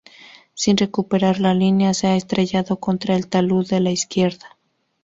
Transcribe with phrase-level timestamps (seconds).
[0.55, 4.57] Sin recuperar la línea, se ha estrellado contra el talud de la izquierda.